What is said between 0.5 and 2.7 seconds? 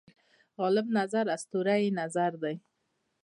غالب نظر اسطوره یي نظر دی.